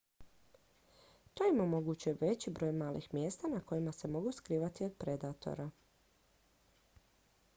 [1.35, 5.69] to im omogućuje veći broj malih mjesta na kojima se mogu skrivati od predatora